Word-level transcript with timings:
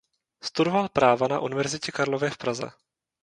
Studoval 0.43 0.89
práva 0.89 1.27
na 1.27 1.39
Univerzitě 1.39 1.91
Karlově 1.91 2.29
v 2.29 2.37
Praze. 2.37 2.71